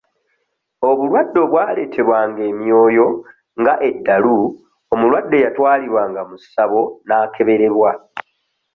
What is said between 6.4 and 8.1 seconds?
ssabo n'akeberebwa.